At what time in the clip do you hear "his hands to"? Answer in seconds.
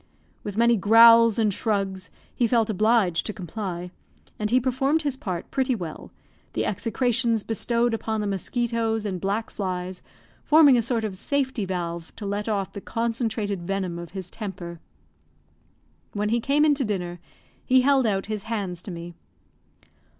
18.25-18.89